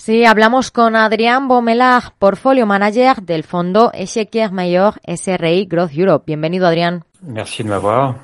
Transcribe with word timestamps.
Sí, 0.00 0.24
hablamos 0.24 0.70
con 0.70 0.96
Adrián 0.96 1.46
Bomelag, 1.46 2.14
portfolio 2.18 2.64
manager 2.64 3.20
del 3.20 3.44
fondo 3.44 3.90
Echequier 3.92 4.50
Mayor 4.50 4.94
SRI 5.06 5.66
Growth 5.66 5.92
Europe. 5.92 6.24
Bienvenido, 6.26 6.66
Adrián. 6.66 7.04
Merci 7.20 7.64
de 7.64 7.68
m'avoir. 7.68 8.14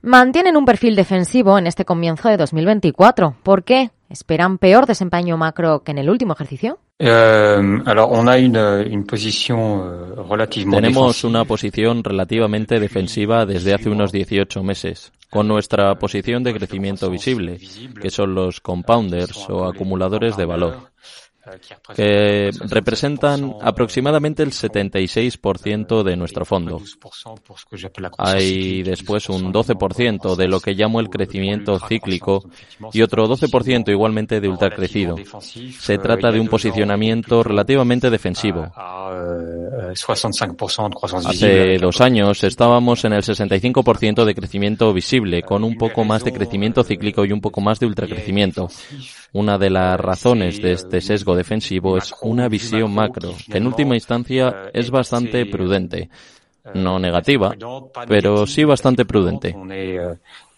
Mantienen 0.00 0.56
un 0.56 0.64
perfil 0.64 0.96
defensivo 0.96 1.58
en 1.58 1.66
este 1.66 1.84
comienzo 1.84 2.30
de 2.30 2.38
2024. 2.38 3.36
¿Por 3.42 3.62
qué? 3.62 3.90
¿Esperan 4.08 4.56
peor 4.56 4.86
desempeño 4.86 5.36
macro 5.36 5.82
que 5.84 5.90
en 5.90 5.98
el 5.98 6.08
último 6.08 6.32
ejercicio? 6.32 6.78
Euh, 6.98 7.82
alors, 7.84 8.08
on 8.10 8.26
a 8.26 8.38
une, 8.38 8.56
une 8.90 9.04
position 9.04 9.82
euh, 9.82 10.14
relativement 10.26 10.76
Tenemos 10.76 11.24
una 11.24 11.44
posición 11.44 12.02
relativamente 12.02 12.80
defensiva 12.80 13.44
desde 13.44 13.74
hace 13.74 13.90
unos 13.90 14.12
18 14.12 14.62
meses, 14.62 15.12
con 15.30 15.46
nuestra 15.46 15.94
posición 15.94 16.42
de 16.42 16.52
crecimiento 16.52 17.08
visible, 17.08 17.58
que 18.00 18.10
son 18.10 18.34
los 18.34 18.60
compounders 18.60 19.48
o 19.48 19.64
acumuladores 19.64 20.36
de 20.36 20.44
valor, 20.44 20.90
que 21.94 22.50
76% 22.50 22.68
representan 22.68 23.54
aproximadamente 23.62 24.42
el 24.42 24.50
76% 24.50 26.02
de 26.02 26.16
nuestro 26.16 26.44
fondo. 26.44 26.78
12% 26.78 27.40
pour 27.42 27.58
ce 27.58 27.64
que 27.64 27.76
j'appelle 27.76 28.02
la 28.02 28.10
croissance 28.10 28.36
Hay 28.36 28.82
después 28.82 29.28
12% 29.28 29.34
un 29.34 29.52
12% 29.52 30.36
de 30.36 30.48
lo 30.48 30.60
que 30.60 30.74
llamo 30.74 31.00
el 31.00 31.08
crecimiento 31.08 31.78
cíclico 31.78 32.50
y 32.92 33.02
otro 33.02 33.26
12% 33.26 33.88
igualmente 33.90 34.40
de 34.40 34.48
ultracrecido. 34.48 35.16
Se 35.78 35.98
trata 35.98 36.30
de 36.30 36.40
un 36.40 36.48
posicionamiento 36.48 37.42
relativamente 37.42 38.10
defensivo. 38.10 38.70
À, 39.80 39.92
65% 39.92 40.90
de 40.90 40.94
croissance 40.94 41.28
visible. 41.28 41.74
Hace 41.74 41.78
dos 41.78 42.00
años 42.00 42.44
estábamos 42.44 43.04
en 43.04 43.12
el 43.12 43.22
65% 43.22 44.24
de 44.24 44.34
crecimiento 44.34 44.92
visible, 44.92 45.42
con 45.42 45.64
un 45.64 45.76
poco 45.76 46.04
más 46.04 46.24
de 46.24 46.32
crecimiento 46.32 46.82
cíclico 46.84 47.24
y 47.24 47.32
un 47.32 47.40
poco 47.40 47.60
más 47.60 47.80
de 47.80 47.86
ultracrecimiento. 47.86 48.68
Una 49.32 49.58
de 49.58 49.70
las 49.70 49.98
razones 49.98 50.60
de 50.60 50.72
este 50.72 51.00
sesgo 51.00 51.34
defensivo 51.34 51.96
es 51.96 52.12
una 52.22 52.48
visión 52.48 52.92
macro, 52.94 53.34
que 53.50 53.58
en 53.58 53.66
última 53.66 53.94
instancia 53.94 54.70
es 54.72 54.90
bastante 54.90 55.46
prudente. 55.46 56.10
No 56.74 56.98
negativa, 56.98 57.54
pero 58.06 58.46
sí 58.46 58.64
bastante 58.64 59.04
prudente. 59.04 59.54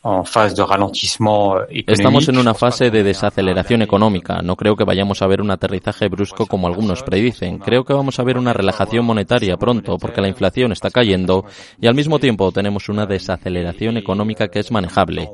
Euh, 0.05 0.19
en 0.19 0.25
phase 0.25 0.55
de 0.55 0.64
ralentissement 0.64 1.62
économique. 1.69 1.92
Estamos 1.92 2.28
en 2.28 2.39
una 2.39 2.55
fase 2.55 2.91
de 2.91 3.05
desaceleración 3.05 3.83
económica. 3.83 4.42
No 4.42 4.56
creo 4.56 4.75
que 4.75 4.83
vayamos 4.83 5.22
a 5.22 5.28
ver 5.28 5.41
un 5.41 5.50
aterrizaje 5.53 6.09
brusco 6.09 6.47
como 6.47 6.67
algunos 6.67 7.05
predicen. 7.05 7.59
Creo 7.59 7.84
que 7.84 7.92
vamos 7.92 8.19
a 8.19 8.25
ver 8.25 8.36
una 8.36 8.53
relajación 8.53 9.05
monetaria 9.05 9.56
pronto 9.56 9.98
porque 9.98 10.20
la 10.20 10.28
inflación 10.28 10.72
está 10.72 10.91
cayendo 10.91 11.44
y 11.81 11.86
al 11.86 11.94
mismo 11.94 12.19
tiempo 12.19 12.50
tenemos 12.50 12.89
una 12.89 13.06
desaceleración 13.06 13.97
económica 13.97 14.48
que 14.48 14.59
es 14.59 14.72
manejable. 14.72 15.31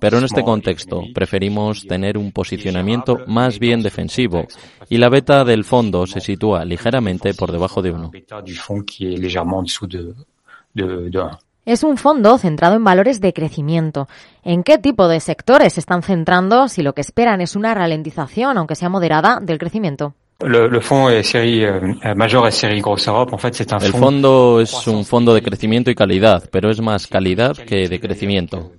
Pero 0.00 0.18
en 0.18 0.24
este 0.24 0.42
contexto 0.42 1.02
preferimos 1.14 1.86
tener 1.86 2.16
un 2.16 2.32
posicionamiento 2.32 3.18
más 3.26 3.58
bien 3.58 3.82
defensivo 3.82 4.46
y 4.88 4.96
la 4.96 5.10
beta 5.10 5.44
del 5.44 5.64
fondo 5.64 6.06
se 6.06 6.20
sitúa 6.20 6.64
ligeramente 6.64 7.34
por 7.34 7.52
debajo 7.52 7.82
de 7.82 7.90
uno. 7.90 8.10
Bêta 11.66 11.74
du 11.74 11.74
fonds 11.74 11.74
qui 11.74 11.74
est 11.74 11.74
légèrement 11.74 11.74
en 11.74 11.74
dessous 11.74 11.74
de, 11.74 11.74
de, 11.74 11.74
de 11.74 11.74
1. 11.74 11.74
Es 11.74 11.84
un 11.84 11.96
fondo 11.96 12.38
centrado 12.38 12.76
en 12.76 12.84
valores 12.84 13.20
de 13.20 13.32
crecimiento. 13.32 14.08
¿En 14.44 14.62
qué 14.62 14.78
tipo 14.78 15.08
de 15.08 15.20
sectores 15.20 15.72
se 15.72 15.80
están 15.80 16.02
centrando 16.02 16.68
si 16.68 16.82
lo 16.82 16.92
que 16.92 17.00
esperan 17.00 17.40
es 17.40 17.56
una 17.56 17.74
ralentización, 17.74 18.56
aunque 18.56 18.76
sea 18.76 18.88
moderada, 18.88 19.40
del 19.42 19.58
crecimiento? 19.58 20.14
Le, 20.40 20.68
le 20.68 20.80
Europe, 23.06 23.32
en 23.32 23.38
fait, 23.38 23.72
un 23.72 23.82
El 23.82 23.92
fondo 23.92 24.60
es 24.60 24.86
un 24.86 25.04
fondo 25.04 25.34
de 25.34 25.42
crecimiento 25.42 25.90
y 25.90 25.94
calidad, 25.94 26.48
pero 26.52 26.70
es 26.70 26.80
más 26.80 27.06
calidad 27.06 27.56
que 27.56 27.88
de 27.88 27.98
crecimiento. 27.98 28.72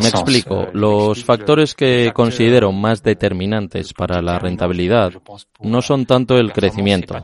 Me 0.00 0.08
explico. 0.08 0.62
Euh, 0.62 0.70
Los 0.72 1.24
factores 1.24 1.74
que 1.74 2.12
considero 2.14 2.72
más 2.72 3.02
determinantes 3.02 3.92
para 3.92 4.22
la 4.22 4.38
rentabilidad 4.38 5.12
no 5.60 5.82
son 5.82 6.06
tanto 6.06 6.38
el 6.38 6.52
crecimiento. 6.52 7.14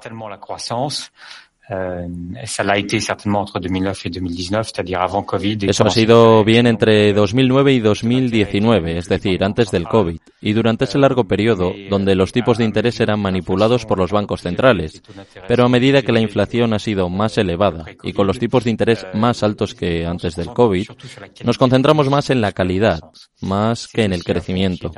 Euh, 1.70 2.06
ça 2.44 2.62
l'a 2.62 2.76
été 2.78 3.00
certainement 3.00 3.40
entre 3.40 3.58
2009 3.58 4.04
et 4.04 4.10
2019, 4.10 4.66
c'est-à-dire 4.66 5.00
avant 5.00 5.22
Covid. 5.22 5.58
et 5.62 5.70
Eso 5.70 5.86
ha 5.86 5.90
sido 5.90 6.44
bien 6.44 6.66
entre 6.66 7.12
Donc, 7.14 7.30
2009 7.30 7.70
y 7.70 7.80
2019, 7.80 8.86
es 8.86 9.08
decir, 9.08 9.42
antes 9.42 9.70
del 9.70 9.88
COVID, 9.88 10.18
y 10.42 10.52
durante 10.52 10.84
ese 10.84 10.98
largo 10.98 11.24
periodo 11.24 11.72
donde 11.88 12.14
los 12.14 12.32
tipos 12.32 12.58
de 12.58 12.64
interés 12.64 13.00
eran 13.00 13.20
manipulados 13.20 13.86
por 13.86 13.98
los 13.98 14.12
bancos 14.12 14.42
centrales. 14.42 15.02
Pero 15.48 15.64
a 15.64 15.68
medida 15.70 16.02
que 16.02 16.12
la 16.12 16.20
inflación 16.20 16.74
ha 16.74 16.78
sido 16.78 17.08
más 17.08 17.38
elevada 17.38 17.86
y 18.02 18.12
con 18.12 18.26
los 18.26 18.38
tipos 18.38 18.64
de 18.64 18.70
interés 18.70 19.06
más 19.14 19.42
altos 19.42 19.74
que 19.74 20.04
antes 20.04 20.36
del 20.36 20.48
COVID, 20.48 20.86
nos 21.44 21.56
concentramos 21.56 22.10
más 22.10 22.28
en 22.28 22.42
la 22.42 22.52
calidad, 22.52 23.00
más 23.40 23.88
que 23.88 24.04
en 24.04 24.12
el 24.12 24.22
crecimiento. 24.22 24.92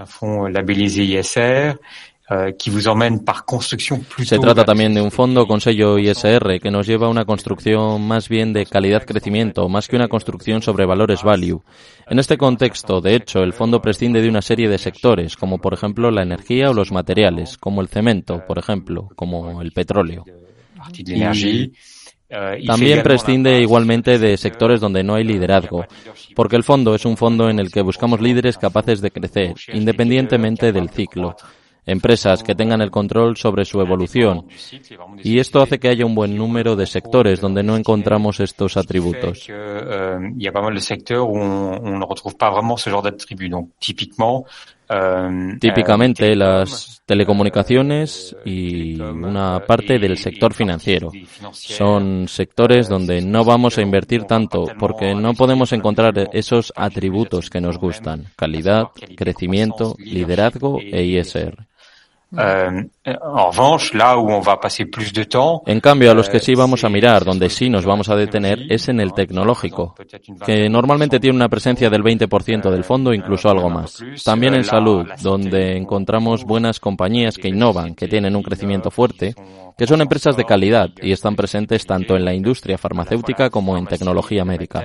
Euh, 2.28 2.53
plutôt 2.53 4.25
Se 4.25 4.38
trata 4.41 4.64
también 4.64 4.92
de 4.92 5.00
un 5.00 5.12
fondo 5.12 5.47
con 5.47 5.60
sello 5.60 5.97
ISR 5.97 6.59
que 6.60 6.72
nos 6.72 6.84
lleva 6.84 7.06
a 7.06 7.10
una 7.10 7.25
construcción 7.25 8.03
más 8.03 8.28
bien 8.28 8.53
de 8.53 8.66
calidad-crecimiento, 8.66 9.69
más 9.69 9.87
que 9.87 9.94
una 9.94 10.09
construcción 10.09 10.60
sobre 10.60 10.87
valores 10.87 11.22
value. 11.22 11.62
En 12.09 12.19
este 12.19 12.37
contexto, 12.37 13.00
de 13.00 13.14
hecho, 13.14 13.44
el 13.44 13.53
fondo 13.53 13.81
prescinde 13.81 14.20
de 14.20 14.28
una 14.28 14.42
serie 14.42 14.69
de 14.69 14.78
sectores, 14.78 15.37
como 15.37 15.59
por 15.59 15.72
ejemplo 15.72 16.10
la 16.10 16.22
energía 16.22 16.70
o 16.70 16.75
los 16.75 16.91
materiales, 16.91 17.59
como 17.59 17.81
el 17.81 17.87
cemento, 17.87 18.44
por 18.44 18.58
ejemplo, 18.58 19.08
como 19.14 19.62
el 19.62 19.70
petróleo. 19.70 20.25
Euh, 22.28 22.56
fait 22.56 22.66
También 22.66 23.03
prescinde 23.04 23.60
igualmente 23.60 24.19
de 24.19 24.37
sectores 24.37 24.81
donde 24.81 25.04
no 25.04 25.14
hay 25.14 25.22
liderazgo, 25.22 25.84
porque 26.34 26.56
el 26.56 26.64
fondo 26.64 26.97
es 26.97 27.04
un 27.04 27.16
fondo 27.16 27.48
en 27.48 27.60
el 27.60 27.70
que 27.70 27.82
buscamos 27.82 28.20
líderes 28.20 28.58
capaces 28.58 29.00
de 29.00 29.12
crecer, 29.12 29.54
independientemente 29.72 30.72
del 30.72 30.91
ciclo. 30.91 31.37
Empresas 31.87 32.43
que 32.43 32.55
tengan 32.55 32.81
el 32.81 32.91
control 32.91 33.37
sobre 33.37 33.65
su 33.65 33.81
evolución. 33.81 34.47
Y 35.23 35.39
esto 35.39 35.63
hace 35.63 35.79
que 35.79 35.89
haya 35.89 36.05
un 36.05 36.15
buen 36.15 36.37
número 36.37 36.75
de 36.77 36.87
sectores 36.87 37.41
donde 37.41 37.63
no 37.63 37.77
encontramos 37.77 38.41
estos 38.41 38.77
atributos. 38.77 39.47
euh, 39.49 40.19
il 40.37 40.43
y 40.43 40.49
a 40.49 40.53
pas 40.53 40.63
mal 40.63 40.75
de 40.75 40.81
secteurs 40.81 41.29
où 41.29 41.39
on, 41.39 41.81
on 41.83 41.99
ne 41.99 42.05
retrouve 42.05 42.37
pas 42.37 42.51
vraiment 42.51 42.77
ce 42.77 42.91
genre 42.91 43.03
d'attributs. 43.03 43.49
Donc, 43.49 43.71
typiquement, 43.81 44.45
euh, 44.91 45.57
Típicamente 45.59 46.31
euh, 46.31 46.37
las 46.37 47.03
telecomunicaciones 47.05 48.37
y 48.45 49.01
una 49.01 49.61
parte 49.67 49.99
del 49.99 50.17
sector 50.17 50.55
financiero. 50.55 51.11
Son 51.53 52.29
sectores 52.29 52.89
donde 52.89 53.21
no 53.21 53.45
vamos 53.45 53.79
a 53.79 53.83
invertir 53.83 54.25
tanto 54.25 54.67
porque 54.79 55.15
no 55.15 55.35
podemos 55.35 55.73
encontrar 55.73 56.31
esos 56.33 56.73
atributos 56.77 57.51
que 57.51 57.61
nos 57.61 57.79
gustan. 57.79 58.27
Calidad, 58.37 58.89
crecimiento, 59.17 59.97
liderazgo 59.99 60.79
e 60.81 61.03
ISR. 61.03 61.66
Euh, 62.39 62.89
en 65.67 65.81
cambio, 65.81 66.11
a 66.11 66.15
los 66.15 66.29
que 66.29 66.41
sí 66.41 66.55
vamos 66.55 66.85
a 66.85 66.89
mirar, 66.89 67.25
donde 67.25 67.49
sí 67.49 67.71
nos 67.71 67.85
vamos 67.85 68.09
a 68.09 68.17
detener, 68.17 68.67
es 68.69 68.89
en 68.89 69.01
el 69.01 69.13
tecnológico, 69.13 69.95
que 70.45 70.69
normalmente 70.69 71.21
tiene 71.21 71.37
una 71.37 71.49
presencia 71.49 71.89
del 71.89 72.03
20% 72.03 72.71
del 72.71 72.85
fondo, 72.85 73.15
incluso 73.15 73.49
algo 73.49 73.71
más. 73.71 74.03
También 74.25 74.55
en 74.55 74.65
salud, 74.65 75.07
donde 75.23 75.77
encontramos 75.77 76.45
buenas 76.45 76.81
compañías 76.81 77.37
que 77.37 77.49
innovan, 77.49 77.95
que 77.95 78.09
tienen 78.09 78.35
un 78.35 78.43
crecimiento 78.43 78.91
fuerte, 78.91 79.35
que 79.77 79.87
son 79.87 80.01
empresas 80.01 80.37
de 80.37 80.45
calidad 80.45 80.91
y 81.03 81.13
están 81.13 81.37
presentes 81.37 81.87
tanto 81.87 82.17
en 82.17 82.25
la 82.25 82.35
industria 82.35 82.79
farmacéutica 82.79 83.51
como 83.51 83.77
en 83.77 83.87
tecnología 83.87 84.45
médica. 84.45 84.85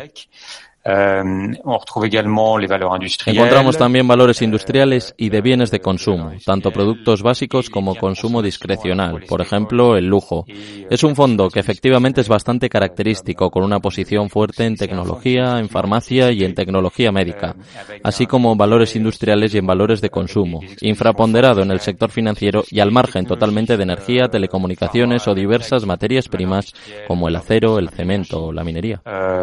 Euh, 0.86 1.54
on 1.64 1.78
retrouve 1.78 2.06
également 2.06 2.58
les 2.58 2.68
valeurs 2.68 2.94
industrielles. 2.94 3.38
Encontramos 3.38 3.78
también 3.78 4.08
valores 4.08 4.42
industriales 4.42 5.14
y 5.18 5.30
de 5.30 5.42
bienes 5.42 5.70
de 5.72 5.80
consumo, 5.80 6.32
tanto 6.46 6.72
productos 6.72 7.22
básicos 7.22 7.70
como 7.70 7.96
consumo 7.96 8.42
discrecional, 8.42 9.24
por 9.28 9.42
ejemplo, 9.42 9.96
el 9.96 10.08
lujo. 10.08 10.46
Es 10.90 11.04
un 11.04 11.16
fondo 11.16 11.50
que 11.50 11.60
efectivamente 11.60 12.22
es 12.22 12.28
bastante 12.28 12.68
característico, 12.70 13.52
con 13.52 13.64
una 13.64 13.80
posición 13.80 14.30
fuerte 14.30 14.66
en 14.66 14.76
tecnología, 14.76 15.60
en 15.60 15.70
farmacia 15.70 16.32
y 16.32 16.44
en 16.44 16.56
tecnología 16.56 17.12
médica, 17.12 17.56
así 18.04 18.26
como 18.26 18.56
valores 18.56 18.96
industriales 18.96 19.54
y 19.54 19.60
en 19.60 19.68
valores 19.68 20.02
de 20.02 20.10
consumo, 20.10 20.62
infraponderado 20.82 21.62
en 21.62 21.72
el 21.72 21.80
sector 21.80 22.10
financiero 22.10 22.64
y 22.70 22.80
al 22.80 22.92
margen 22.92 23.26
totalmente 23.26 23.78
de 23.78 23.84
energía, 23.84 24.30
telecomunicaciones 24.30 25.28
o 25.28 25.36
diversas 25.36 25.86
materias 25.86 26.28
primas 26.28 26.74
como 27.08 27.28
el 27.28 27.36
acero, 27.36 27.78
el 27.78 27.90
cemento 27.90 28.46
o 28.46 28.52
la 28.52 28.64
minería. 28.64 29.02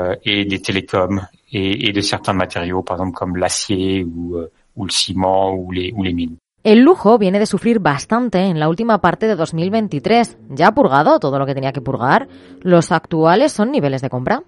euh, 0.09 0.17
et 0.25 0.45
des 0.45 0.59
télécoms 0.59 1.21
et, 1.53 1.89
et 1.89 1.93
de 1.93 2.01
certains 2.01 2.33
matériaux, 2.33 2.83
par 2.83 2.97
exemple 2.97 3.17
comme 3.17 3.37
l'acier 3.37 4.05
ou, 4.05 4.37
euh, 4.37 4.51
ou 4.77 4.85
le 4.85 4.91
ciment 4.91 5.55
ou 5.55 5.71
les, 5.71 5.93
ou 5.95 6.03
les 6.03 6.13
mines. 6.13 6.37
El 6.65 6.81
lujo 6.81 7.19
viene 7.19 7.39
de 7.39 7.47
sufrir 7.47 7.81
bastante 7.81 8.45
en 8.45 8.59
la 8.59 8.69
última 8.69 9.01
parte 9.01 9.27
de 9.27 9.37
2023. 9.37 10.39
Ya 10.51 10.69
ha 10.69 10.75
purgado 10.75 11.19
todo 11.21 11.39
lo 11.39 11.47
que 11.47 11.55
tenía 11.55 11.73
que 11.73 11.81
purgar. 11.81 12.29
¿Los 12.63 12.91
actuales 12.93 13.53
son 13.53 13.71
niveles 13.71 14.03
de 14.03 14.11
compra? 14.11 14.43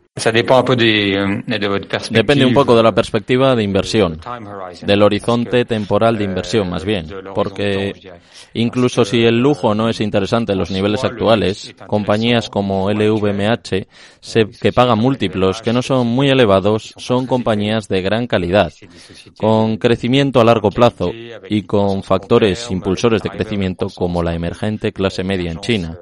Depende 2.10 2.44
un 2.44 2.52
poco 2.52 2.76
de 2.76 2.82
la 2.82 2.92
perspectiva 2.92 3.54
de 3.54 3.62
inversión, 3.62 4.20
del 4.82 5.02
horizonte 5.02 5.64
temporal 5.64 6.18
de 6.18 6.24
inversión 6.24 6.68
más 6.68 6.84
bien, 6.84 7.06
porque 7.34 7.94
incluso 8.54 9.04
si 9.04 9.22
el 9.24 9.40
lujo 9.40 9.74
no 9.74 9.88
es 9.88 10.00
interesante 10.00 10.52
en 10.52 10.58
los 10.58 10.70
niveles 10.70 11.04
actuales, 11.04 11.74
compañías 11.86 12.50
como 12.50 12.90
LVMH, 12.90 13.86
que 14.60 14.72
pagan 14.72 14.98
múltiplos 14.98 15.62
que 15.62 15.72
no 15.72 15.80
son 15.80 16.08
muy 16.08 16.28
elevados, 16.28 16.92
son 16.96 17.26
compañías 17.26 17.88
de 17.88 18.02
gran 18.02 18.26
calidad, 18.26 18.72
con 19.38 19.76
crecimiento 19.78 20.40
a 20.40 20.44
largo 20.44 20.70
plazo 20.70 21.12
y 21.48 21.62
con 21.62 22.02
factores 22.02 22.70
impulsores 22.70 23.22
de 23.22 23.30
crecimiento 23.30 23.86
como 23.88 24.22
la 24.22 24.34
emergente 24.34 24.92
clase 24.92 25.24
media 25.24 25.52
en 25.52 25.60
China 25.60 25.98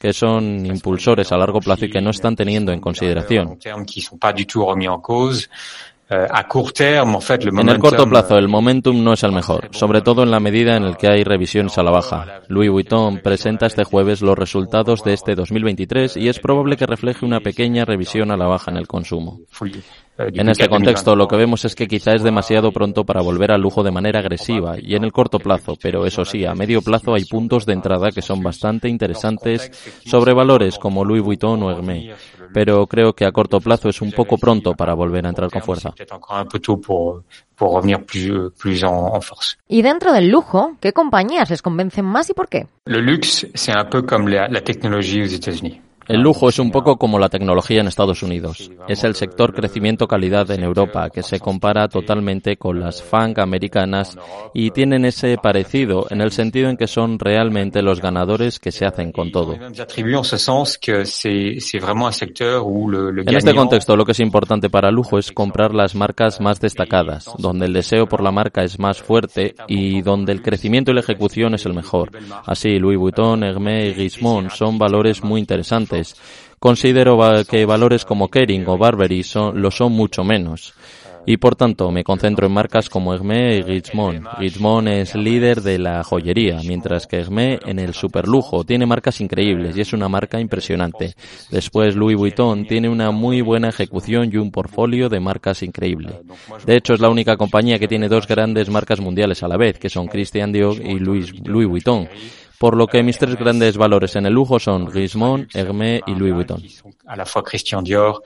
que 0.00 0.14
son 0.14 0.64
impulsores 0.64 1.30
a 1.30 1.36
largo 1.36 1.60
plazo 1.60 1.84
y 1.84 1.90
que 1.90 2.00
no 2.00 2.08
están 2.08 2.34
teniendo 2.34 2.72
en 2.72 2.80
consideración. 2.80 3.58
En 7.60 7.68
el 7.68 7.78
corto 7.78 8.08
plazo, 8.08 8.38
el 8.38 8.48
momentum 8.48 9.04
no 9.04 9.12
es 9.12 9.22
el 9.24 9.30
mejor, 9.30 9.68
sobre 9.72 10.00
todo 10.00 10.22
en 10.22 10.30
la 10.30 10.40
medida 10.40 10.74
en 10.74 10.84
el 10.84 10.96
que 10.96 11.08
hay 11.08 11.22
revisiones 11.22 11.76
a 11.76 11.82
la 11.82 11.90
baja. 11.90 12.40
Louis 12.48 12.70
Vuitton 12.70 13.18
presenta 13.18 13.66
este 13.66 13.84
jueves 13.84 14.22
los 14.22 14.38
resultados 14.38 15.04
de 15.04 15.12
este 15.12 15.34
2023 15.34 16.16
y 16.16 16.30
es 16.30 16.40
probable 16.40 16.78
que 16.78 16.86
refleje 16.86 17.26
una 17.26 17.40
pequeña 17.40 17.84
revisión 17.84 18.30
a 18.30 18.38
la 18.38 18.46
baja 18.46 18.70
en 18.70 18.78
el 18.78 18.88
consumo. 18.88 19.40
En 20.32 20.48
este 20.48 20.68
contexto, 20.68 21.16
lo 21.16 21.26
que 21.26 21.36
vemos 21.36 21.64
es 21.64 21.74
que 21.74 21.86
quizá 21.86 22.14
es 22.14 22.22
demasiado 22.22 22.72
pronto 22.72 23.04
para 23.04 23.22
volver 23.22 23.52
al 23.52 23.60
lujo 23.60 23.82
de 23.82 23.90
manera 23.90 24.20
agresiva 24.20 24.76
y 24.78 24.94
en 24.94 25.04
el 25.04 25.12
corto 25.12 25.38
plazo, 25.38 25.76
pero 25.80 26.06
eso 26.06 26.24
sí, 26.24 26.44
a 26.44 26.54
medio 26.54 26.82
plazo 26.82 27.14
hay 27.14 27.24
puntos 27.24 27.66
de 27.66 27.72
entrada 27.72 28.10
que 28.10 28.22
son 28.22 28.42
bastante 28.42 28.88
interesantes 28.88 29.70
sobre 30.04 30.32
valores 30.32 30.78
como 30.78 31.04
Louis 31.04 31.22
Vuitton 31.22 31.62
o 31.62 31.70
Hermès, 31.70 32.14
pero 32.52 32.86
creo 32.86 33.12
que 33.12 33.24
a 33.24 33.32
corto 33.32 33.60
plazo 33.60 33.88
es 33.88 34.00
un 34.00 34.12
poco 34.12 34.36
pronto 34.36 34.74
para 34.74 34.94
volver 34.94 35.26
a 35.26 35.30
entrar 35.30 35.50
con 35.50 35.62
fuerza. 35.62 35.94
Y 39.68 39.82
dentro 39.82 40.12
del 40.12 40.28
lujo, 40.28 40.76
¿qué 40.80 40.92
compañías 40.92 41.50
les 41.50 41.62
convencen 41.62 42.04
más 42.04 42.30
y 42.30 42.34
por 42.34 42.48
qué? 42.48 42.66
Luxe, 42.86 43.48
c'est 43.54 43.76
un 43.76 43.88
peu 43.88 44.02
comme 44.02 44.28
la, 44.28 44.48
la 44.48 44.60
technologie 44.60 45.22
aux 45.22 45.32
États-Unis. 45.32 45.80
El 46.10 46.22
lujo 46.22 46.48
es 46.48 46.58
un 46.58 46.72
poco 46.72 46.96
como 46.96 47.20
la 47.20 47.28
tecnología 47.28 47.80
en 47.80 47.86
Estados 47.86 48.24
Unidos. 48.24 48.68
Es 48.88 49.04
el 49.04 49.14
sector 49.14 49.54
crecimiento-calidad 49.54 50.50
en 50.50 50.64
Europa 50.64 51.08
que 51.08 51.22
se 51.22 51.38
compara 51.38 51.86
totalmente 51.86 52.56
con 52.56 52.80
las 52.80 53.00
FANG 53.00 53.38
americanas 53.38 54.18
y 54.52 54.72
tienen 54.72 55.04
ese 55.04 55.36
parecido 55.40 56.08
en 56.10 56.20
el 56.20 56.32
sentido 56.32 56.68
en 56.68 56.76
que 56.76 56.88
son 56.88 57.16
realmente 57.20 57.80
los 57.80 58.00
ganadores 58.00 58.58
que 58.58 58.72
se 58.72 58.86
hacen 58.86 59.12
con 59.12 59.30
todo. 59.30 59.54
En 59.54 59.72
este 63.36 63.54
contexto, 63.54 63.94
lo 63.94 64.04
que 64.04 64.10
es 64.10 64.20
importante 64.20 64.68
para 64.68 64.88
el 64.88 64.96
lujo 64.96 65.16
es 65.16 65.30
comprar 65.30 65.72
las 65.72 65.94
marcas 65.94 66.40
más 66.40 66.58
destacadas, 66.60 67.30
donde 67.38 67.66
el 67.66 67.72
deseo 67.72 68.08
por 68.08 68.20
la 68.20 68.32
marca 68.32 68.64
es 68.64 68.80
más 68.80 69.00
fuerte 69.00 69.54
y 69.68 70.02
donde 70.02 70.32
el 70.32 70.42
crecimiento 70.42 70.90
y 70.90 70.94
la 70.94 71.02
ejecución 71.02 71.54
es 71.54 71.64
el 71.66 71.74
mejor. 71.74 72.10
Así, 72.46 72.80
Louis 72.80 72.98
Vuitton, 72.98 73.44
Hermès 73.44 73.90
y 73.90 73.92
Richemont 73.92 74.50
son 74.50 74.76
valores 74.76 75.22
muy 75.22 75.38
interesantes 75.38 75.99
Considero 76.58 77.18
que 77.48 77.64
valores 77.64 78.04
como 78.04 78.28
Kering 78.28 78.68
o 78.68 78.76
Burberry 78.76 79.22
son, 79.22 79.62
lo 79.62 79.70
son 79.70 79.92
mucho 79.92 80.24
menos. 80.24 80.74
Y 81.26 81.36
por 81.36 81.54
tanto 81.54 81.90
me 81.90 82.04
concentro 82.04 82.46
en 82.46 82.52
marcas 82.52 82.88
como 82.88 83.14
Hermès 83.14 83.58
y 83.58 83.62
Richemont. 83.62 84.26
Richemont 84.38 84.88
es 84.88 85.14
líder 85.14 85.60
de 85.62 85.78
la 85.78 86.02
joyería, 86.02 86.60
mientras 86.66 87.06
que 87.06 87.18
Hermès 87.18 87.60
en 87.66 87.78
el 87.78 87.94
superlujo 87.94 88.64
tiene 88.64 88.86
marcas 88.86 89.20
increíbles 89.20 89.76
y 89.76 89.82
es 89.82 89.92
una 89.92 90.08
marca 90.08 90.40
impresionante. 90.40 91.14
Después 91.50 91.94
Louis 91.94 92.16
Vuitton 92.16 92.66
tiene 92.66 92.88
una 92.88 93.10
muy 93.10 93.42
buena 93.42 93.68
ejecución 93.68 94.30
y 94.32 94.36
un 94.36 94.50
portfolio 94.50 95.08
de 95.08 95.20
marcas 95.20 95.62
increíble. 95.62 96.20
De 96.66 96.76
hecho 96.76 96.94
es 96.94 97.00
la 97.00 97.10
única 97.10 97.36
compañía 97.36 97.78
que 97.78 97.88
tiene 97.88 98.08
dos 98.08 98.26
grandes 98.26 98.70
marcas 98.70 99.00
mundiales 99.00 99.42
a 99.42 99.48
la 99.48 99.56
vez, 99.56 99.78
que 99.78 99.90
son 99.90 100.08
Christian 100.08 100.52
Dior 100.52 100.76
y 100.76 100.98
Louis 100.98 101.68
Vuitton 101.68 102.08
por 102.60 102.76
lo 102.76 102.86
que 102.86 103.02
mis 103.02 103.16
tres 103.16 103.36
grandes 103.36 103.78
valores 103.78 104.16
en 104.16 104.26
el 104.26 104.34
lujo 104.34 104.58
son 104.58 104.86
Richemont, 104.86 105.48
Hermès 105.54 106.02
y 106.06 106.14
Louis 106.14 106.32
Vuitton. 106.32 106.60
A 107.06 107.16
la 107.16 107.24
fois 107.24 107.42
Christian 107.42 107.80
Dior 107.80 108.22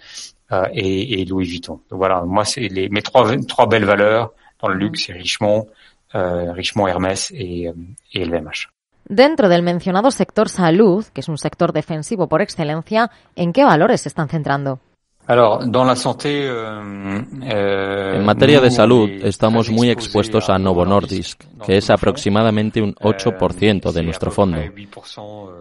euh, 0.51 0.67
et, 0.73 1.25
Louis 1.25 1.47
Vuitton. 1.47 1.83
Voilà, 1.91 2.25
moi 2.25 2.45
c'est 2.45 2.69
les, 2.69 2.89
mes 2.89 3.01
trois, 3.01 3.31
trois 3.47 3.69
belles 3.69 3.85
valeurs 3.85 4.33
dans 4.61 4.67
le 4.67 4.75
luxe, 4.75 5.05
c'est 5.07 5.13
Richemont, 5.13 5.69
euh, 6.17 6.51
Richemont, 6.53 6.89
Hermès 6.89 7.31
et, 7.33 7.69
euh, 7.69 7.75
et 8.13 8.25
LVMH. 8.25 8.71
Dentro 9.09 9.49
del 9.49 9.63
mencionado 9.63 10.11
sector 10.11 10.49
salud, 10.49 11.05
que 11.15 11.21
es 11.21 11.29
un 11.29 11.39
sector 11.39 11.73
defensivo 11.73 12.27
por 12.27 12.43
excelencia, 12.43 13.13
¿en 13.37 13.53
qué 13.53 13.63
valores 13.63 14.01
se 14.01 14.09
están 14.09 14.29
centrando? 14.29 14.81
Euh, 15.27 17.23
euh, 17.43 18.17
en 18.17 18.25
materia 18.25 18.61
de 18.61 18.71
salud, 18.71 19.09
estamos 19.23 19.71
muy 19.71 19.89
expuestos 19.89 20.51
a 20.51 20.59
Novo 20.59 20.85
Nordisk, 20.85 21.45
que 21.65 21.79
es 21.79 21.89
aproximadamente 21.89 22.83
un 22.83 22.95
8% 22.95 23.91
de 23.91 24.03
nuestro 24.03 24.31
fondo. 24.31 24.59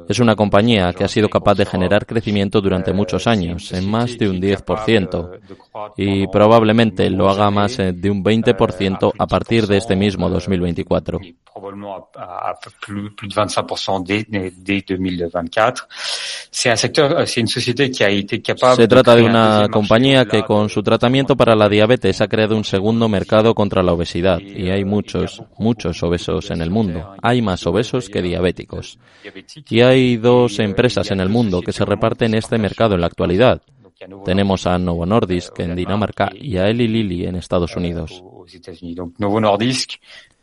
Es 0.10 0.20
una 0.20 0.36
compañía 0.36 0.92
que 0.92 1.06
ha 1.06 1.08
sido 1.08 1.30
capaz 1.30 1.56
de 1.56 1.66
generar 1.66 2.06
crecimiento 2.06 2.60
durante 2.60 2.92
muchos 2.92 3.26
años, 3.26 3.72
en 3.72 3.90
más 3.90 4.18
de 4.18 4.30
un 4.30 4.42
10%, 4.42 5.40
y 5.96 6.28
probablemente 6.28 7.10
lo 7.10 7.30
haga 7.30 7.50
más 7.50 7.80
eh, 7.80 7.94
de 7.94 8.12
un 8.12 8.22
20% 8.22 9.14
a 9.18 9.28
partir 9.28 9.66
de 9.66 9.78
este 9.78 9.96
mismo 9.96 10.30
2024. 10.30 11.20
Se 18.76 18.88
trata 18.88 19.16
de 19.16 19.24
una 19.24 19.53
compañía 19.72 20.26
que 20.26 20.44
con 20.44 20.70
su 20.70 20.84
tratamiento 20.84 21.36
para 21.36 21.56
la 21.56 21.70
diabetes 21.70 22.22
ha 22.22 22.28
creado 22.28 22.56
un 22.56 22.64
segundo 22.64 23.10
mercado 23.10 23.54
contra 23.54 23.84
la 23.84 23.94
obesidad 23.94 24.40
y 24.40 24.70
hay 24.70 24.86
muchos, 24.86 25.42
muchos 25.58 26.02
obesos 26.04 26.52
en 26.52 26.62
el 26.62 26.70
mundo. 26.70 27.16
Hay 27.22 27.42
más 27.42 27.66
obesos 27.66 28.10
que 28.10 28.22
diabéticos. 28.22 29.00
Y 29.70 29.82
hay 29.82 30.18
dos 30.18 30.60
empresas 30.60 31.12
en 31.12 31.20
el 31.20 31.30
mundo 31.30 31.62
que 31.62 31.74
se 31.74 31.86
reparten 31.86 32.36
este 32.36 32.58
mercado 32.58 32.96
en 32.96 33.02
la 33.02 33.08
actualidad. 33.08 33.62
Tenemos 34.26 34.68
a 34.68 34.78
Novo 34.78 35.06
Nordisk 35.06 35.60
en 35.60 35.76
Dinamarca 35.76 36.30
y 36.34 36.58
a 36.58 36.68
Eli 36.68 36.88
Lilly 36.88 37.26
en 37.26 37.36
Estados 37.36 37.76
Unidos. 37.76 38.24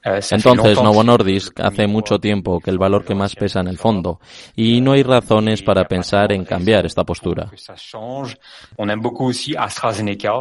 Entonces, 0.02 0.82
Novo 0.82 1.05
Nordisk 1.05 1.61
hace 1.61 1.87
mucho 1.87 2.19
tiempo 2.19 2.61
que 2.61 2.70
el 2.70 2.79
valor 2.79 3.05
que 3.05 3.14
más 3.14 3.35
pesa 3.37 3.61
en 3.61 3.69
el 3.69 3.79
fondo. 3.79 4.20
y 4.56 4.81
no 4.81 4.93
hay 4.93 5.02
razones 5.02 5.62
para 5.62 5.85
pensar 5.85 6.32
en 6.32 6.44
cambiar 6.44 6.87
esta 6.87 7.05
postura. 7.05 7.50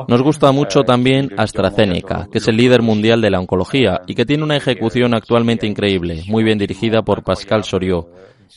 Nos 0.07 0.21
gusta 0.21 0.51
mucho 0.51 0.83
también 0.83 1.31
AstraZeneca, 1.37 2.27
que 2.31 2.37
es 2.37 2.47
el 2.47 2.57
líder 2.57 2.81
mundial 2.81 3.21
de 3.21 3.29
la 3.29 3.39
oncología 3.39 4.01
y 4.07 4.15
que 4.15 4.25
tiene 4.25 4.43
una 4.43 4.57
ejecución 4.57 5.13
actualmente 5.13 5.67
increíble, 5.67 6.23
muy 6.27 6.43
bien 6.43 6.57
dirigida 6.57 7.01
por 7.01 7.23
Pascal 7.23 7.63
Soriot 7.63 8.07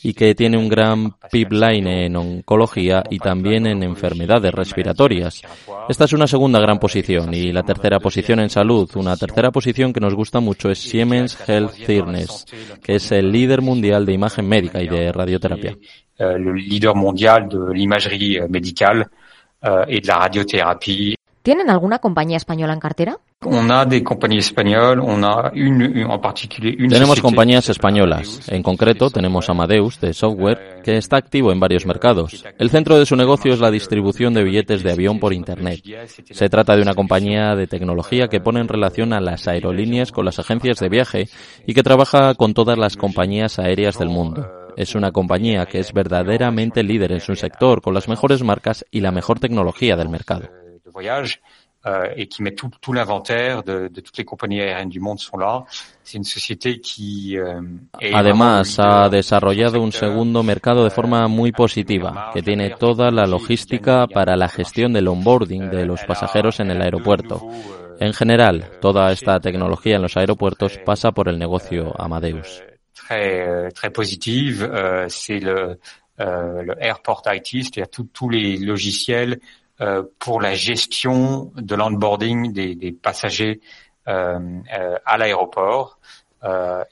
y 0.03 0.15
que 0.15 0.35
tiene 0.35 0.57
un 0.57 0.69
gran 0.69 1.15
pipeline 1.31 1.87
en 1.87 2.17
oncología 2.17 3.03
y 3.11 3.19
también 3.19 3.67
en 3.67 3.83
enfermedades 3.83 4.53
respiratorias. 4.53 5.43
Esta 5.89 6.05
es 6.05 6.13
una 6.13 6.27
segunda 6.27 6.61
gran 6.61 6.79
posición 6.79 7.33
y 7.35 7.53
la 7.53 7.63
tercera 7.63 8.01
posición 8.01 8.41
en 8.41 8.51
salud, 8.51 8.91
una 8.95 9.17
tercera 9.17 9.51
posición 9.51 9.93
que 9.93 10.01
nos 10.01 10.15
gusta 10.15 10.41
mucho 10.41 10.71
es 10.71 10.79
Siemens 10.79 11.39
Health 11.49 11.75
Thernes, 11.87 12.47
que 12.83 12.97
es 12.97 13.13
el 13.13 13.31
líder 13.31 13.63
mundial 13.63 14.07
de 14.07 14.13
imagen 14.13 14.49
médica 14.49 14.83
y 14.83 14.89
de 14.89 15.13
radioterapia. 15.13 15.77
El 16.19 16.55
líder 16.55 16.95
mundial 16.95 17.49
de 17.49 17.75
la 17.75 17.83
imagería 17.83 18.47
médica 18.49 18.93
y 19.89 20.01
de 20.01 20.07
la 20.07 20.19
radioterapia 20.19 21.22
¿Tienen 21.43 21.71
alguna 21.71 21.99
compañía 21.99 22.37
española 22.37 22.73
en 22.73 22.79
cartera? 22.79 23.19
Tenemos 26.89 27.21
compañías 27.21 27.69
españolas. 27.69 28.49
En 28.49 28.63
concreto, 28.63 29.11
tenemos 29.11 29.51
Amadeus, 29.51 30.01
de 30.01 30.15
software, 30.15 30.81
que 30.85 30.97
está 30.97 31.17
activo 31.17 31.51
en 31.51 31.59
varios 31.59 31.85
mercados. 31.85 32.45
El 32.59 32.71
centro 32.71 32.97
de 32.97 33.07
su 33.07 33.17
negocio 33.17 33.53
es 33.53 33.59
la 33.59 33.73
distribución 33.73 34.35
de 34.35 34.45
billetes 34.45 34.85
de 34.85 34.93
avión 34.93 35.19
por 35.19 35.33
Internet. 35.33 35.83
Se 36.31 36.49
trata 36.49 36.77
de 36.77 36.83
una 36.83 36.95
compañía 36.95 37.57
de 37.57 37.67
tecnología 37.67 38.29
que 38.29 38.41
pone 38.41 38.61
en 38.61 38.69
relación 38.69 39.13
a 39.13 39.21
las 39.21 39.49
aerolíneas 39.49 40.13
con 40.13 40.25
las 40.25 40.39
agencias 40.39 40.79
de 40.79 40.89
viaje 40.89 41.29
y 41.67 41.75
que 41.75 41.83
trabaja 41.83 42.37
con 42.37 42.55
todas 42.55 42.79
las 42.79 42.97
compañías 42.97 43.59
aéreas 43.59 43.99
del 43.99 44.11
mundo. 44.11 44.49
Es 44.77 44.95
una 44.95 45.11
compañía 45.11 45.67
que 45.67 45.81
es 45.81 45.93
verdaderamente 45.93 46.85
líder 46.85 47.11
en 47.11 47.21
su 47.21 47.35
sector, 47.35 47.83
con 47.83 47.95
las 47.95 48.09
mejores 48.09 48.45
marcas 48.45 48.87
y 48.93 49.01
la 49.01 49.11
mejor 49.11 49.41
tecnología 49.41 49.97
del 49.97 50.09
mercado 50.09 50.62
voyage 50.93 51.41
euh, 51.85 52.07
et 52.15 52.29
qui 52.29 52.45
met 52.45 52.55
tout, 52.55 52.71
tout 52.81 52.93
l'inventaire 52.93 53.65
de, 53.65 53.89
de, 53.89 54.01
toutes 54.01 54.17
les 54.17 54.25
compagnies 54.25 54.61
aériennes 54.61 54.89
du 54.89 55.01
monde 55.01 55.19
sont 55.19 55.37
là. 55.37 55.65
Euh, 56.15 57.61
Además, 58.15 58.79
ha 58.79 59.09
desarrollado 59.09 59.83
un 59.83 59.91
segundo 59.91 60.45
mercado 60.45 60.85
de 60.85 60.91
forma 60.91 61.27
muy 61.27 61.51
positiva, 61.51 62.31
que 62.33 62.43
tiene 62.43 62.71
toda 62.71 63.11
la 63.11 63.27
logística 63.27 64.07
para 64.07 64.37
la 64.37 64.49
gestión 64.49 64.93
del 64.93 65.09
onboarding 65.09 65.71
de 65.71 65.85
los 65.85 66.05
pasajeros 66.05 66.61
en 66.61 66.71
el 66.71 66.83
aeropuerto. 66.83 67.41
En 67.99 68.13
general, 68.13 68.71
toda 68.81 69.11
esta 69.11 69.41
tecnología 69.41 69.97
en 69.97 70.03
los 70.03 70.17
aeropuertos 70.17 70.79
pasa 70.79 71.11
por 71.11 71.29
el 71.29 71.39
negocio 71.39 71.93
Amadeus. 71.99 72.63
Très, 72.95 73.73
très 73.73 73.91
positive, 73.91 74.63
euh, 74.63 75.07
c'est 75.09 75.41
le, 75.41 75.79
euh, 76.21 76.63
le 76.63 76.75
Airport 76.81 77.23
IT, 77.27 77.65
c'est-à-dire 77.65 77.89
tous 78.13 78.29
les 78.29 78.57
logiciels 78.59 79.33
euh, 79.35 79.62
pour 80.19 80.41
la 80.41 80.55
gestion 80.55 81.53
de 81.57 81.75
l'onboarding 81.75 82.53
des, 82.53 82.75
des 82.75 82.93
passagers 82.93 83.61
euh, 84.09 84.39
euh, 84.79 84.97
à 85.05 85.19
l'aéroport. 85.19 85.99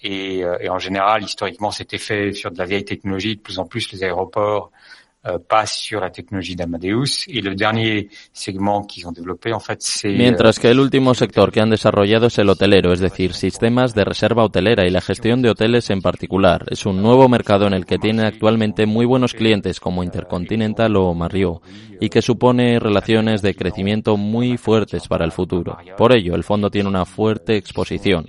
Et, 0.03 0.39
et, 0.39 0.69
en 0.69 0.79
général, 0.79 1.25
historiquement, 1.25 1.73
c'était 1.73 1.99
fait 1.99 2.33
sur 2.33 2.53
de 2.53 2.59
la 2.59 2.67
vieille 2.67 2.85
technologie. 2.85 3.35
De 3.35 3.41
plus 3.41 3.59
en 3.59 3.67
plus, 3.67 3.91
les 3.91 4.05
aéroports 4.05 4.71
Euh, 4.71 5.00
passe 5.49 5.83
sur 5.83 6.01
la 6.01 6.11
tecnología 6.11 6.57
de 6.57 6.63
Amadeus 6.63 7.29
y 7.29 7.39
el 7.39 7.55
dernier 7.55 8.09
segment 8.33 8.87
qu'ils 8.87 9.07
ont 9.07 9.13
développé 9.13 9.53
en 9.53 9.61
fait 9.61 9.79
c'est 9.81 10.17
Mientras 10.17 10.59
que 10.59 10.71
el 10.71 10.81
último 10.81 11.15
sector 11.15 11.53
que 11.53 11.61
han 11.61 11.71
desarrollado 11.71 12.27
es 12.27 12.39
el 12.39 12.49
hotelero, 12.49 12.93
es 12.93 13.01
decir, 13.01 13.35
sistemas 13.35 13.95
de 13.95 14.05
reserva 14.05 14.45
hotelera 14.45 14.87
y 14.87 14.91
la 14.91 15.01
gestión 15.01 15.43
de 15.43 15.51
hoteles 15.51 15.91
en 15.91 16.01
particular. 16.01 16.65
Es 16.71 16.87
un 16.87 17.03
nuevo 17.03 17.29
mercado 17.29 17.67
en 17.67 17.75
el 17.75 17.85
que 17.85 17.99
tienen 17.99 18.25
actualmente 18.25 18.87
muy 18.87 19.05
buenos 19.05 19.35
clientes 19.35 19.79
como 19.79 20.03
Intercontinental 20.03 20.97
o 20.97 21.13
Marriott 21.15 21.63
y 22.01 22.09
que 22.09 22.23
supone 22.23 22.79
relaciones 22.79 23.43
de 23.43 23.55
crecimiento 23.55 24.17
muy 24.17 24.57
fuertes 24.57 25.07
para 25.07 25.25
el 25.25 25.33
futuro. 25.33 25.77
Por 25.99 26.17
ello, 26.17 26.35
el 26.35 26.45
fondo 26.45 26.71
tiene 26.71 26.89
una 26.89 27.05
fuerte 27.05 27.57
exposición. 27.57 28.27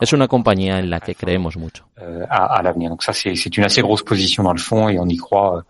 Es 0.00 0.12
una 0.12 0.28
compañía 0.28 0.78
en 0.78 0.88
la 0.88 1.00
que 1.00 1.16
creemos 1.16 1.56
mucho. 1.56 1.84
Euh, 2.00 2.24
à, 2.30 2.62
l'avenir. 2.62 2.90
Donc 2.90 3.02
ça 3.02 3.12
c'est 3.12 3.56
une 3.56 3.64
assez 3.64 3.82
grosse 3.82 4.04
position 4.04 4.44
dans 4.44 4.52
le 4.52 4.60
fond 4.60 4.88
et 4.88 5.00
on 5.00 5.08
y 5.08 5.16
croit 5.16 5.64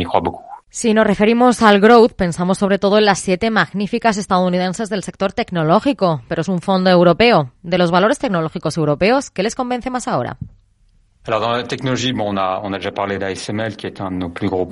y 0.00 0.04
croit 0.04 0.24
beaucoup. 0.24 0.44
Si 0.74 0.92
nos 0.92 1.06
referimos 1.06 1.62
al 1.62 1.78
growth, 1.78 2.14
pensamos 2.14 2.58
sobre 2.58 2.80
todo 2.80 2.98
en 2.98 3.04
las 3.04 3.20
siete 3.20 3.48
magníficas 3.48 4.16
estadounidenses 4.16 4.90
del 4.90 5.04
sector 5.04 5.32
tecnológico, 5.32 6.22
pero 6.26 6.42
es 6.42 6.48
un 6.48 6.60
fondo 6.60 6.90
europeo. 6.90 7.52
De 7.62 7.78
los 7.78 7.92
valores 7.92 8.18
tecnológicos 8.18 8.76
europeos, 8.76 9.30
¿qué 9.30 9.44
les 9.44 9.54
convence 9.54 9.88
más 9.90 10.08
ahora? 10.08 10.36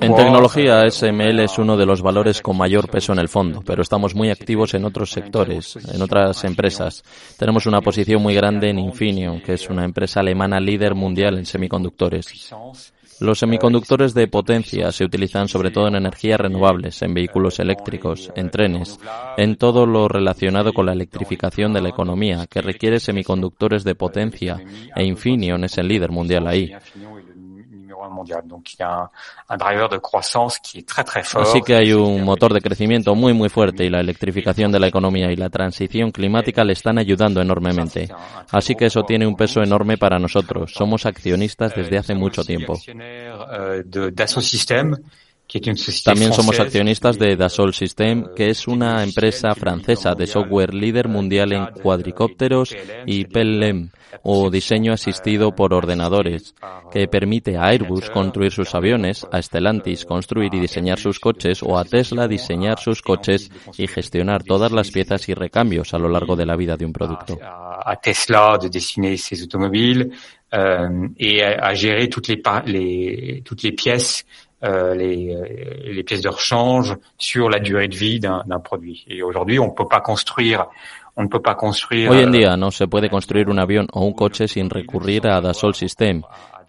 En 0.01 0.15
tecnología, 0.15 0.81
ASML 0.81 1.39
es 1.39 1.57
uno 1.57 1.77
de 1.77 1.85
los 1.85 2.01
valores 2.01 2.41
con 2.41 2.57
mayor 2.57 2.89
peso 2.89 3.13
en 3.13 3.19
el 3.19 3.29
fondo, 3.29 3.63
pero 3.65 3.81
estamos 3.81 4.13
muy 4.13 4.29
activos 4.29 4.73
en 4.75 4.85
otros 4.85 5.09
sectores, 5.09 5.77
en 5.91 6.01
otras 6.01 6.43
empresas. 6.43 7.01
Tenemos 7.39 7.65
una 7.65 7.81
posición 7.81 8.21
muy 8.21 8.35
grande 8.35 8.69
en 8.69 8.77
Infineon, 8.77 9.41
que 9.41 9.53
es 9.53 9.67
una 9.69 9.83
empresa 9.83 10.19
alemana 10.19 10.59
líder 10.59 10.93
mundial 10.93 11.39
en 11.39 11.45
semiconductores. 11.45 12.53
Los 13.23 13.39
semiconductores 13.39 14.13
de 14.13 14.27
potencia 14.27 14.91
se 14.91 15.05
utilizan 15.05 15.47
sobre 15.47 15.71
todo 15.71 15.87
en 15.87 15.95
energías 15.95 16.41
renovables, 16.41 17.01
en 17.03 17.13
vehículos 17.13 17.57
eléctricos, 17.57 18.29
en 18.35 18.49
trenes, 18.49 18.99
en 19.37 19.55
todo 19.55 19.85
lo 19.85 20.09
relacionado 20.09 20.73
con 20.73 20.87
la 20.87 20.91
electrificación 20.91 21.71
de 21.71 21.79
la 21.79 21.87
economía, 21.87 22.47
que 22.47 22.59
requiere 22.59 22.99
semiconductores 22.99 23.85
de 23.85 23.95
potencia, 23.95 24.61
e 24.93 25.05
Infineon 25.05 25.63
es 25.63 25.77
el 25.77 25.87
líder 25.87 26.11
mundial 26.11 26.47
ahí. 26.47 26.73
Así 31.41 31.61
que 31.61 31.75
hay 31.75 31.93
un 31.93 32.23
motor 32.23 32.53
de 32.53 32.61
crecimiento 32.61 33.15
muy 33.15 33.33
muy 33.33 33.49
fuerte 33.49 33.85
y 33.85 33.89
la 33.89 33.99
electrificación 33.99 34.71
de 34.71 34.79
la 34.79 34.87
economía 34.87 35.31
y 35.31 35.35
la 35.35 35.49
transición 35.49 36.11
climática 36.11 36.63
le 36.63 36.73
están 36.73 36.97
ayudando 36.97 37.41
enormemente. 37.41 38.09
Así 38.51 38.75
que 38.75 38.85
eso 38.85 39.03
tiene 39.03 39.27
un 39.27 39.35
peso 39.35 39.61
enorme 39.61 39.97
para 39.97 40.19
nosotros. 40.19 40.71
Somos 40.73 41.05
accionistas 41.05 41.75
desde 41.75 41.97
hace 41.97 42.15
mucho 42.15 42.43
tiempo. 42.43 42.77
También 46.03 46.33
somos 46.33 46.59
accionistas 46.59 47.19
de 47.19 47.35
Dassault 47.35 47.75
Systèmes, 47.75 48.29
que 48.35 48.49
es 48.49 48.67
una 48.67 49.03
empresa 49.03 49.53
francesa 49.53 50.15
de 50.15 50.25
software 50.25 50.73
líder 50.73 51.07
mundial 51.07 51.51
en 51.51 51.67
cuadricópteros 51.67 52.75
y 53.05 53.25
PLM, 53.25 53.91
o 54.23 54.49
diseño 54.49 54.93
asistido 54.93 55.53
por 55.53 55.73
ordenadores, 55.73 56.55
que 56.91 57.07
permite 57.07 57.57
a 57.57 57.65
Airbus 57.65 58.09
construir 58.09 58.51
sus 58.51 58.73
aviones, 58.73 59.27
a 59.31 59.41
Stellantis 59.41 60.05
construir 60.05 60.55
y 60.55 60.59
diseñar 60.59 60.97
sus 60.97 61.19
coches 61.19 61.61
o 61.61 61.77
a 61.77 61.85
Tesla 61.85 62.27
diseñar 62.27 62.79
sus 62.79 63.01
coches 63.01 63.51
y 63.77 63.87
gestionar 63.87 64.43
todas 64.43 64.71
las 64.71 64.89
piezas 64.89 65.29
y 65.29 65.35
recambios 65.35 65.93
a 65.93 65.99
lo 65.99 66.09
largo 66.09 66.35
de 66.35 66.47
la 66.47 66.55
vida 66.55 66.77
de 66.77 66.85
un 66.85 66.93
producto. 66.93 67.37
A 67.41 67.95
Tesla 68.01 68.57
de 68.59 68.69
diseñar 68.69 69.17
sus 69.19 69.41
automóviles 69.41 70.07
y 71.17 71.39
a 71.41 71.75
gérer 71.75 72.09
toutes 72.09 72.29
les, 72.29 73.43
toutes 73.43 73.63
les 73.63 73.71
pièces 73.73 74.25
euh, 74.63 74.95
les, 74.95 75.35
les, 75.85 76.03
pièces 76.03 76.21
de 76.21 76.29
rechange 76.29 76.95
sur 77.17 77.49
la 77.49 77.59
durée 77.59 77.87
de 77.87 77.95
vie 77.95 78.19
d'un 78.19 78.59
produit. 78.63 79.05
Et 79.07 79.21
aujourd'hui, 79.21 79.59
on 79.59 79.67
ne 79.67 79.73
peut 79.73 79.87
pas 79.87 80.01
construire 80.01 80.67
on 81.15 81.23
ne 81.23 81.27
peut 81.27 81.41
pas 81.41 81.55
construire. 81.55 82.09
Hoy 82.09 82.23
en 82.23 82.31
día 82.31 82.57
no 82.57 82.71
se 82.71 82.87
puede 82.87 83.09
construir 83.09 83.47
un 83.49 83.59
avión 83.59 83.87
o 83.93 84.03
un 84.03 84.13
coche 84.13 84.47
sin 84.47 84.69
recurrir 84.69 85.27
a 85.27 85.41
Dassault 85.41 85.75
Systèmes. 85.75 86.23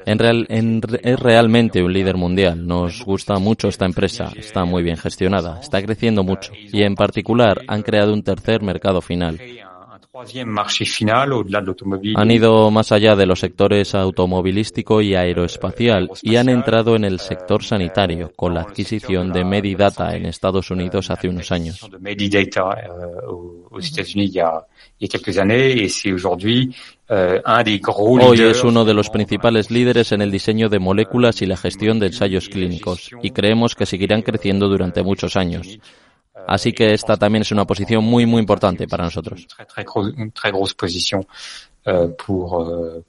En 0.06 0.18
real, 0.18 0.46
en, 0.50 0.82
es 1.02 1.18
realmente 1.18 1.82
un 1.82 1.92
líder 1.92 2.16
mundial. 2.16 2.66
Nos 2.66 3.02
gusta 3.04 3.38
mucho 3.38 3.68
esta 3.68 3.86
empresa. 3.86 4.30
Está 4.36 4.66
muy 4.66 4.82
bien 4.82 4.98
gestionada. 4.98 5.60
Está 5.60 5.82
creciendo 5.82 6.22
mucho. 6.22 6.52
Y 6.54 6.82
en 6.82 6.94
particular 6.94 7.62
han 7.68 7.82
creado 7.82 8.12
un 8.12 8.22
tercer 8.22 8.60
mercado 8.60 9.00
final. 9.00 9.40
Han 12.16 12.30
ido 12.30 12.70
más 12.70 12.92
allá 12.92 13.16
de 13.16 13.26
los 13.26 13.40
sectores 13.40 13.96
automovilístico 13.96 15.00
y 15.00 15.16
aeroespacial 15.16 16.08
y 16.22 16.36
han 16.36 16.48
entrado 16.48 16.94
en 16.94 17.04
el 17.04 17.18
sector 17.18 17.64
sanitario 17.64 18.30
con 18.36 18.54
la 18.54 18.60
adquisición 18.60 19.32
de 19.32 19.44
Medidata 19.44 20.14
en 20.14 20.26
Estados 20.26 20.70
Unidos 20.70 21.10
hace 21.10 21.28
unos 21.28 21.50
años. 21.50 21.80
Hoy 27.96 28.40
es 28.40 28.64
uno 28.64 28.84
de 28.84 28.94
los 28.94 29.10
principales 29.10 29.70
líderes 29.72 30.12
en 30.12 30.22
el 30.22 30.30
diseño 30.30 30.68
de 30.68 30.78
moléculas 30.78 31.42
y 31.42 31.46
la 31.46 31.56
gestión 31.56 31.98
de 31.98 32.06
ensayos 32.06 32.48
clínicos 32.48 33.10
y 33.20 33.30
creemos 33.30 33.74
que 33.74 33.84
seguirán 33.84 34.22
creciendo 34.22 34.68
durante 34.68 35.02
muchos 35.02 35.34
años. 35.36 35.78
Así 36.46 36.72
que 36.72 36.92
esta 36.92 37.16
también 37.16 37.42
es 37.42 37.52
una 37.52 37.64
posición 37.64 38.04
muy, 38.04 38.26
muy 38.26 38.40
importante 38.40 38.86
para 38.86 39.04
nosotros. 39.04 39.46
Euh, 41.86 42.14
euh, 42.28 43.02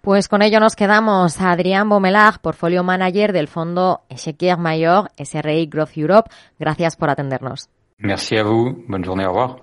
pues 0.00 0.28
con 0.28 0.42
ello 0.42 0.58
nos 0.58 0.74
quedamos. 0.74 1.40
Adrián 1.40 1.88
Bomelag, 1.88 2.40
portfolio 2.40 2.82
manager 2.82 3.32
del 3.32 3.48
fondo 3.48 4.02
Echequier 4.08 4.58
Mayor 4.58 5.10
SRI 5.16 5.66
Growth 5.66 5.96
Europe. 5.96 6.30
Gracias 6.58 6.96
por 6.96 7.10
atendernos. 7.10 7.68
Merci 7.98 8.36
a 8.36 8.42
vous. 8.42 8.74
Bonne 8.88 9.04
journée. 9.04 9.26
Au 9.26 9.32
revoir. 9.32 9.62